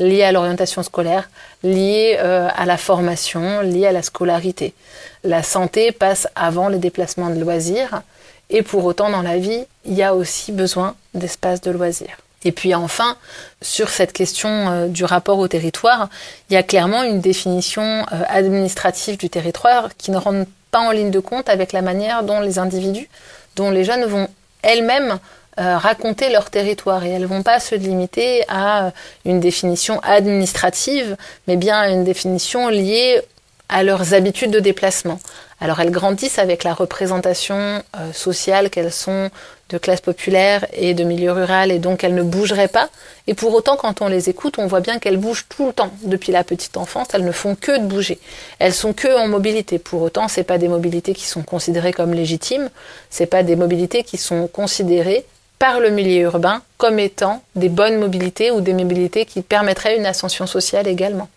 liés 0.00 0.24
à 0.24 0.32
l'orientation 0.32 0.82
scolaire, 0.82 1.30
liés 1.62 2.16
euh, 2.18 2.48
à 2.56 2.66
la 2.66 2.76
formation, 2.76 3.60
liés 3.60 3.86
à 3.86 3.92
la 3.92 4.02
scolarité. 4.02 4.74
La 5.22 5.42
santé 5.42 5.92
passe 5.92 6.26
avant 6.34 6.68
les 6.68 6.78
déplacements 6.78 7.30
de 7.30 7.38
loisirs, 7.38 8.02
et 8.48 8.62
pour 8.62 8.84
autant, 8.84 9.10
dans 9.10 9.22
la 9.22 9.38
vie, 9.38 9.64
il 9.84 9.94
y 9.94 10.02
a 10.02 10.14
aussi 10.14 10.50
besoin 10.50 10.96
d'espaces 11.14 11.60
de 11.60 11.70
loisirs. 11.70 12.18
Et 12.44 12.52
puis 12.52 12.74
enfin, 12.74 13.16
sur 13.60 13.90
cette 13.90 14.12
question 14.12 14.48
euh, 14.48 14.88
du 14.88 15.04
rapport 15.04 15.38
au 15.38 15.46
territoire, 15.46 16.08
il 16.48 16.54
y 16.54 16.56
a 16.56 16.62
clairement 16.62 17.02
une 17.02 17.20
définition 17.20 17.82
euh, 17.82 18.22
administrative 18.28 19.18
du 19.18 19.28
territoire 19.28 19.90
qui 19.96 20.10
ne 20.10 20.16
rentre 20.16 20.50
pas 20.70 20.80
en 20.80 20.90
ligne 20.90 21.10
de 21.10 21.20
compte 21.20 21.48
avec 21.48 21.72
la 21.72 21.82
manière 21.82 22.22
dont 22.22 22.40
les 22.40 22.58
individus, 22.58 23.08
dont 23.56 23.70
les 23.70 23.84
jeunes 23.84 24.04
vont 24.04 24.28
elles-mêmes 24.62 25.18
euh, 25.58 25.76
raconter 25.76 26.30
leur 26.30 26.48
territoire 26.48 27.04
et 27.04 27.10
elles 27.10 27.26
vont 27.26 27.42
pas 27.42 27.58
se 27.58 27.74
limiter 27.74 28.44
à 28.48 28.92
une 29.24 29.40
définition 29.40 29.98
administrative, 30.00 31.16
mais 31.48 31.56
bien 31.56 31.78
à 31.78 31.88
une 31.88 32.04
définition 32.04 32.68
liée 32.68 33.20
à 33.68 33.82
leurs 33.82 34.14
habitudes 34.14 34.50
de 34.50 34.60
déplacement. 34.60 35.18
Alors 35.60 35.80
elles 35.80 35.90
grandissent 35.90 36.38
avec 36.38 36.64
la 36.64 36.72
représentation 36.72 37.82
euh, 37.96 38.12
sociale 38.12 38.70
qu'elles 38.70 38.92
sont 38.92 39.30
de 39.68 39.78
classe 39.78 40.00
populaire 40.00 40.66
et 40.72 40.94
de 40.94 41.04
milieu 41.04 41.32
rural 41.32 41.70
et 41.70 41.78
donc 41.78 42.02
elles 42.02 42.14
ne 42.14 42.22
bougeraient 42.22 42.68
pas. 42.68 42.88
Et 43.26 43.34
pour 43.34 43.54
autant, 43.54 43.76
quand 43.76 44.02
on 44.02 44.08
les 44.08 44.28
écoute, 44.28 44.58
on 44.58 44.66
voit 44.66 44.80
bien 44.80 44.98
qu'elles 44.98 45.16
bougent 45.16 45.46
tout 45.48 45.66
le 45.66 45.72
temps. 45.72 45.90
Depuis 46.02 46.32
la 46.32 46.44
petite 46.44 46.76
enfance, 46.76 47.08
elles 47.12 47.24
ne 47.24 47.32
font 47.32 47.54
que 47.54 47.78
de 47.78 47.84
bouger. 47.84 48.18
Elles 48.58 48.74
sont 48.74 48.92
que 48.92 49.16
en 49.18 49.28
mobilité. 49.28 49.78
Pour 49.78 50.02
autant, 50.02 50.28
c'est 50.28 50.44
pas 50.44 50.58
des 50.58 50.68
mobilités 50.68 51.12
qui 51.12 51.26
sont 51.26 51.42
considérées 51.42 51.92
comme 51.92 52.14
légitimes. 52.14 52.70
C'est 53.10 53.26
pas 53.26 53.42
des 53.42 53.56
mobilités 53.56 54.02
qui 54.02 54.16
sont 54.16 54.48
considérées 54.48 55.24
par 55.60 55.78
le 55.78 55.90
milieu 55.90 56.22
urbain 56.22 56.62
comme 56.78 56.98
étant 56.98 57.42
des 57.54 57.68
bonnes 57.68 57.98
mobilités 57.98 58.50
ou 58.50 58.60
des 58.60 58.72
mobilités 58.72 59.26
qui 59.26 59.42
permettraient 59.42 59.96
une 59.96 60.06
ascension 60.06 60.48
sociale 60.48 60.88
également. 60.88 61.28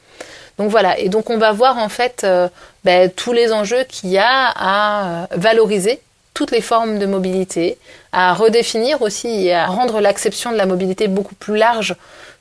Donc 0.58 0.72
voilà, 0.72 0.98
et 0.98 1.10
donc 1.10 1.30
on 1.30 1.38
va 1.38 1.52
voir 1.52 1.78
en 1.78 1.90
fait 1.90 2.24
euh, 2.24 2.48
ben, 2.84 3.12
tous 3.12 3.34
les 3.34 3.52
enjeux 3.52 3.84
qu'il 3.84 4.10
y 4.10 4.18
a 4.18 4.50
à 4.56 5.06
euh, 5.06 5.26
valoriser 5.32 6.00
toutes 6.34 6.52
les 6.52 6.62
formes 6.62 7.00
de 7.00 7.06
mobilité, 7.06 7.78
à 8.12 8.34
redéfinir 8.34 9.02
aussi 9.02 9.28
et 9.28 9.54
à 9.54 9.68
rendre 9.68 10.00
l'acception 10.00 10.52
de 10.52 10.58
la 10.58 10.66
mobilité 10.66 11.08
beaucoup 11.08 11.36
plus 11.36 11.58
large 11.58 11.96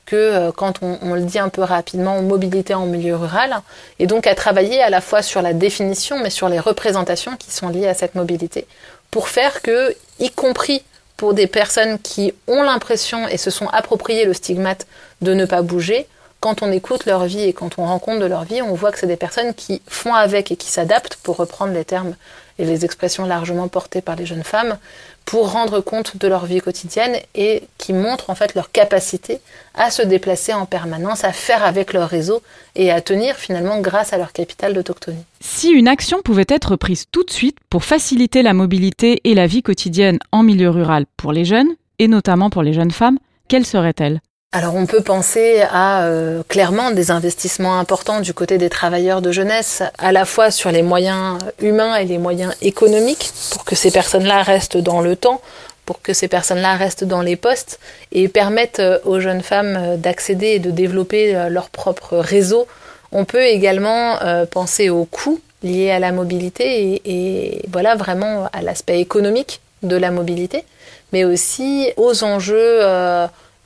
que 0.05 0.15
euh, 0.15 0.51
quand 0.51 0.79
on, 0.81 1.13
le 1.13 1.21
dit 1.21 1.37
un 1.37 1.49
peu 1.49 1.63
rapidement, 1.63 2.21
mobilité 2.21 2.73
en 2.73 2.85
milieu 2.85 3.15
rural, 3.15 3.61
et 3.99 4.07
donc 4.07 4.25
à 4.25 4.35
travailler 4.35 4.81
à 4.81 4.89
la 4.89 5.01
fois 5.01 5.21
sur 5.21 5.41
la 5.41 5.53
définition, 5.53 6.19
mais 6.19 6.29
sur 6.29 6.49
les 6.49 6.59
représentations 6.59 7.35
qui 7.37 7.51
sont 7.51 7.67
liées 7.67 7.87
à 7.87 7.93
cette 7.93 8.15
mobilité, 8.15 8.67
pour 9.11 9.27
faire 9.27 9.61
que, 9.61 9.95
y 10.19 10.29
compris 10.31 10.81
pour 11.17 11.33
des 11.33 11.47
personnes 11.47 11.99
qui 11.99 12.33
ont 12.47 12.63
l'impression 12.63 13.27
et 13.27 13.37
se 13.37 13.49
sont 13.49 13.67
appropriées 13.67 14.25
le 14.25 14.33
stigmate 14.33 14.87
de 15.21 15.33
ne 15.33 15.45
pas 15.45 15.61
bouger, 15.61 16.07
quand 16.39 16.61
on 16.61 16.73
écoute 16.73 17.05
leur 17.05 17.23
vie 17.23 17.43
et 17.43 17.53
quand 17.53 17.79
on 17.79 17.85
rencontre 17.85 18.19
de 18.19 18.25
leur 18.25 18.43
vie, 18.43 18.61
on 18.61 18.73
voit 18.73 18.91
que 18.91 18.99
c'est 18.99 19.07
des 19.07 19.15
personnes 19.15 19.53
qui 19.53 19.81
font 19.87 20.13
avec 20.13 20.51
et 20.51 20.57
qui 20.57 20.69
s'adaptent, 20.69 21.15
pour 21.23 21.37
reprendre 21.37 21.71
les 21.71 21.85
termes 21.85 22.15
et 22.59 22.65
les 22.65 22.83
expressions 22.83 23.25
largement 23.25 23.69
portées 23.69 24.01
par 24.01 24.17
les 24.17 24.25
jeunes 24.25 24.43
femmes, 24.43 24.77
pour 25.25 25.51
rendre 25.51 25.81
compte 25.81 26.17
de 26.17 26.27
leur 26.27 26.45
vie 26.45 26.59
quotidienne 26.59 27.15
et 27.35 27.63
qui 27.77 27.93
montrent 27.93 28.29
en 28.29 28.35
fait 28.35 28.55
leur 28.55 28.71
capacité 28.71 29.39
à 29.73 29.89
se 29.89 30.01
déplacer 30.01 30.53
en 30.53 30.65
permanence, 30.65 31.23
à 31.23 31.31
faire 31.31 31.63
avec 31.63 31.93
leur 31.93 32.09
réseau 32.09 32.41
et 32.75 32.91
à 32.91 33.01
tenir 33.01 33.35
finalement 33.35 33.79
grâce 33.79 34.13
à 34.13 34.17
leur 34.17 34.33
capital 34.33 34.73
d'autochtonie. 34.73 35.23
Si 35.39 35.69
une 35.69 35.87
action 35.87 36.21
pouvait 36.21 36.45
être 36.49 36.75
prise 36.75 37.05
tout 37.11 37.23
de 37.23 37.31
suite 37.31 37.57
pour 37.69 37.83
faciliter 37.83 38.41
la 38.41 38.53
mobilité 38.53 39.21
et 39.23 39.33
la 39.33 39.47
vie 39.47 39.63
quotidienne 39.63 40.19
en 40.31 40.43
milieu 40.43 40.69
rural 40.69 41.05
pour 41.17 41.31
les 41.31 41.45
jeunes, 41.45 41.73
et 41.99 42.07
notamment 42.07 42.49
pour 42.49 42.63
les 42.63 42.73
jeunes 42.73 42.91
femmes, 42.91 43.19
quelle 43.47 43.65
serait-elle? 43.65 44.21
Alors 44.53 44.75
on 44.75 44.85
peut 44.85 45.01
penser 45.01 45.63
à 45.71 46.05
euh, 46.05 46.43
clairement 46.47 46.91
des 46.91 47.09
investissements 47.09 47.79
importants 47.79 48.21
du 48.21 48.35
côté 48.35 48.59
des 48.59 48.69
travailleurs 48.69 49.23
de 49.23 49.31
jeunesse, 49.31 49.81
à 49.97 50.11
la 50.11 50.25
fois 50.25 50.51
sur 50.51 50.69
les 50.69 50.83
moyens 50.83 51.39
humains 51.59 51.95
et 51.95 52.05
les 52.05 52.19
moyens 52.19 52.53
économiques, 52.61 53.31
pour 53.51 53.65
que 53.65 53.73
ces 53.73 53.89
personnes-là 53.89 54.43
restent 54.43 54.77
dans 54.77 55.01
le 55.01 55.15
temps, 55.15 55.41
pour 55.87 56.03
que 56.03 56.13
ces 56.13 56.27
personnes-là 56.27 56.75
restent 56.75 57.03
dans 57.03 57.23
les 57.23 57.35
postes 57.35 57.79
et 58.11 58.27
permettent 58.27 58.79
euh, 58.79 58.99
aux 59.05 59.19
jeunes 59.19 59.41
femmes 59.41 59.75
euh, 59.75 59.97
d'accéder 59.97 60.49
et 60.49 60.59
de 60.59 60.69
développer 60.69 61.33
leur 61.49 61.71
propre 61.71 62.17
réseau. 62.17 62.67
On 63.11 63.25
peut 63.25 63.43
également 63.43 64.17
penser 64.49 64.89
aux 64.89 65.05
coûts 65.05 65.39
liés 65.61 65.91
à 65.91 65.99
la 65.99 66.11
mobilité 66.11 66.93
et, 66.93 67.01
et 67.05 67.61
voilà 67.71 67.95
vraiment 67.95 68.49
à 68.53 68.61
l'aspect 68.61 68.99
économique 68.99 69.61
de 69.81 69.95
la 69.95 70.09
mobilité, 70.09 70.63
mais 71.11 71.23
aussi 71.23 71.91
aux 71.97 72.23
enjeux 72.23 72.81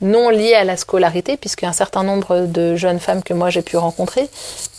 non 0.02 0.30
liées 0.30 0.54
à 0.54 0.64
la 0.64 0.78
scolarité, 0.78 1.38
puisqu'un 1.38 1.74
certain 1.74 2.04
nombre 2.04 2.46
de 2.46 2.76
jeunes 2.76 3.00
femmes 3.00 3.24
que 3.24 3.34
moi 3.34 3.50
j'ai 3.50 3.62
pu 3.62 3.78
rencontrer, 3.78 4.30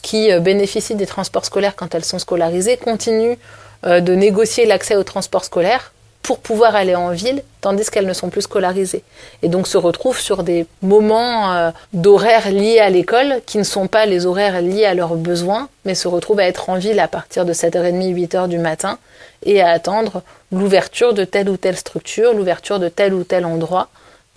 qui 0.03 0.31
euh, 0.31 0.41
bénéficient 0.41 0.95
des 0.95 1.07
transports 1.07 1.45
scolaires 1.45 1.77
quand 1.77 1.95
elles 1.95 2.05
sont 2.05 2.19
scolarisées, 2.19 2.77
continuent 2.77 3.37
euh, 3.87 4.01
de 4.01 4.15
négocier 4.15 4.67
l'accès 4.67 4.97
au 4.97 5.05
transport 5.05 5.45
scolaire 5.45 5.93
pour 6.23 6.41
pouvoir 6.41 6.77
aller 6.77 6.95
en 6.95 7.11
ville, 7.11 7.43
tandis 7.63 7.89
qu'elles 7.89 8.07
ne 8.07 8.13
sont 8.13 8.29
plus 8.29 8.43
scolarisées. 8.43 9.03
Et 9.43 9.49
donc 9.49 9.67
se 9.67 9.79
retrouvent 9.79 10.21
sur 10.21 10.43
des 10.43 10.67
moments 10.83 11.55
euh, 11.55 11.71
d'horaires 11.95 12.51
liés 12.51 12.81
à 12.81 12.91
l'école, 12.91 13.41
qui 13.47 13.57
ne 13.57 13.63
sont 13.63 13.87
pas 13.87 14.05
les 14.05 14.27
horaires 14.27 14.61
liés 14.61 14.85
à 14.85 14.95
leurs 14.95 15.15
besoins, 15.15 15.69
mais 15.85 15.95
se 15.95 16.07
retrouvent 16.07 16.41
à 16.41 16.45
être 16.45 16.69
en 16.69 16.77
ville 16.77 17.01
à 17.01 17.09
partir 17.09 17.47
de 17.47 17.55
7h30, 17.55 18.15
8h 18.15 18.49
du 18.49 18.59
matin, 18.59 18.99
et 19.47 19.63
à 19.63 19.71
attendre 19.71 20.23
l'ouverture 20.53 21.15
de 21.15 21.25
telle 21.25 21.49
ou 21.49 21.57
telle 21.57 21.77
structure, 21.77 22.35
l'ouverture 22.35 22.79
de 22.79 22.89
tel 22.89 23.15
ou 23.15 23.25
tel 23.25 23.47
endroit, 23.47 23.89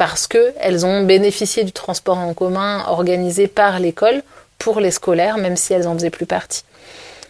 parce 0.02 0.26
qu'elles 0.26 0.84
ont 0.84 1.04
bénéficié 1.04 1.64
du 1.64 1.72
transport 1.72 2.18
en 2.18 2.34
commun 2.34 2.84
organisé 2.88 3.46
par 3.46 3.80
l'école 3.80 4.24
pour 4.58 4.80
les 4.80 4.90
scolaires, 4.90 5.38
même 5.38 5.56
si 5.56 5.74
elles 5.74 5.84
n'en 5.84 5.94
faisaient 5.94 6.10
plus 6.10 6.26
partie. 6.26 6.64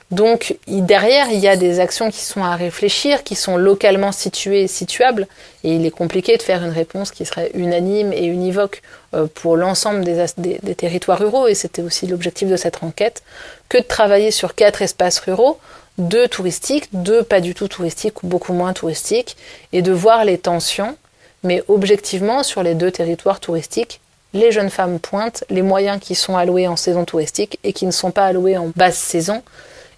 Donc 0.10 0.56
derrière, 0.70 1.28
il 1.30 1.40
y 1.40 1.50
a 1.50 1.58
des 1.58 1.82
actions 1.82 2.10
qui 2.10 2.22
sont 2.22 2.46
à 2.46 2.56
réfléchir, 2.56 3.26
qui 3.26 3.36
sont 3.36 3.58
localement 3.58 4.14
situées 4.14 4.62
et 4.62 4.68
situables, 4.70 5.28
et 5.66 5.76
il 5.76 5.86
est 5.86 5.92
compliqué 5.92 6.38
de 6.38 6.42
faire 6.42 6.64
une 6.64 6.72
réponse 6.72 7.12
qui 7.12 7.26
serait 7.26 7.52
unanime 7.56 8.14
et 8.14 8.24
univoque 8.24 8.82
euh, 9.16 9.28
pour 9.28 9.58
l'ensemble 9.58 10.06
des, 10.06 10.26
des, 10.38 10.76
territoires 10.76 11.20
ruraux, 11.20 11.50
et 11.50 11.56
c'était 11.56 11.82
aussi 11.82 12.08
l'objectif 12.08 12.48
de 12.48 12.56
cette 12.56 12.84
enquête, 12.84 13.22
que 13.68 13.80
de 13.80 13.84
travailler 13.84 14.32
sur 14.32 14.56
quatre 14.56 14.82
espaces 14.82 15.20
ruraux, 15.20 15.60
deux 15.98 16.30
touristiques, 16.30 16.88
deux 16.94 17.22
pas 17.22 17.42
du 17.42 17.54
tout 17.54 17.68
touristiques 17.68 18.24
ou 18.24 18.28
beaucoup 18.28 18.54
moins 18.54 18.72
touristiques, 18.72 19.36
et 19.74 19.82
de 19.82 19.92
voir 19.92 20.24
les 20.24 20.38
tensions 20.38 20.96
mais 21.44 21.64
objectivement, 21.68 22.44
sur 22.44 22.64
les 22.64 22.76
deux 22.76 22.92
territoires 22.92 23.40
touristiques, 23.40 24.00
les 24.34 24.52
jeunes 24.52 24.70
femmes 24.70 25.00
pointent 25.00 25.44
les 25.50 25.62
moyens 25.62 26.00
qui 26.00 26.16
sont 26.16 26.38
alloués 26.38 26.68
en 26.68 26.76
saison 26.76 27.04
touristique 27.04 27.60
et 27.64 27.74
qui 27.74 27.86
ne 27.86 27.92
sont 27.92 28.12
pas 28.12 28.26
alloués 28.26 28.58
en 28.58 28.72
basse 28.76 28.98
saison. 28.98 29.44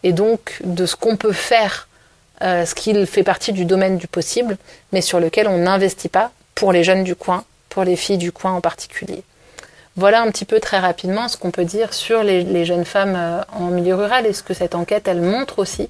Et 0.03 0.11
donc, 0.11 0.59
de 0.63 0.85
ce 0.85 0.95
qu'on 0.95 1.17
peut 1.17 1.33
faire, 1.33 1.87
euh, 2.41 2.65
ce 2.65 2.73
qui 2.75 3.05
fait 3.05 3.23
partie 3.23 3.53
du 3.53 3.65
domaine 3.65 3.97
du 3.97 4.07
possible, 4.07 4.57
mais 4.91 5.01
sur 5.01 5.19
lequel 5.19 5.47
on 5.47 5.59
n'investit 5.59 6.09
pas 6.09 6.31
pour 6.55 6.71
les 6.71 6.83
jeunes 6.83 7.03
du 7.03 7.15
coin, 7.15 7.43
pour 7.69 7.83
les 7.83 7.95
filles 7.95 8.17
du 8.17 8.31
coin 8.31 8.51
en 8.51 8.61
particulier. 8.61 9.23
Voilà 9.95 10.21
un 10.23 10.31
petit 10.31 10.45
peu 10.45 10.59
très 10.59 10.79
rapidement 10.79 11.27
ce 11.27 11.37
qu'on 11.37 11.51
peut 11.51 11.65
dire 11.65 11.93
sur 11.93 12.23
les, 12.23 12.65
jeunes 12.65 12.85
femmes 12.85 13.15
euh, 13.15 13.41
en 13.53 13.67
milieu 13.67 13.93
rural 13.93 14.25
et 14.25 14.33
ce 14.33 14.41
que 14.41 14.55
cette 14.55 14.73
enquête, 14.73 15.07
elle 15.07 15.21
montre 15.21 15.59
aussi 15.59 15.87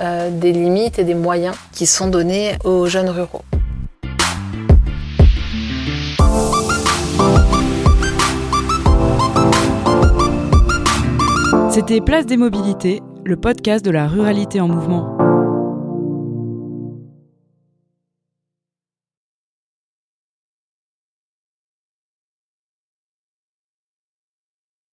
euh, 0.00 0.28
des 0.30 0.52
limites 0.52 0.98
et 0.98 1.04
des 1.04 1.14
moyens 1.14 1.56
qui 1.72 1.86
sont 1.86 2.08
donnés 2.08 2.56
aux 2.64 2.86
jeunes 2.86 3.08
ruraux. 3.08 3.42
C'était 11.76 12.00
Place 12.00 12.24
des 12.24 12.38
Mobilités, 12.38 13.02
le 13.26 13.36
podcast 13.36 13.84
de 13.84 13.90
la 13.90 14.08
ruralité 14.08 14.62
en 14.62 14.66
mouvement. 14.66 15.35